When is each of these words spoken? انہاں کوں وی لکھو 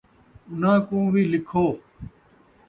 انہاں 0.51 0.79
کوں 0.87 1.05
وی 1.13 1.23
لکھو 1.33 1.65